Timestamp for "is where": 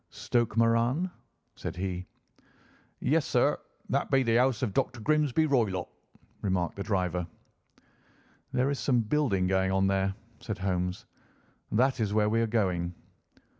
11.99-12.29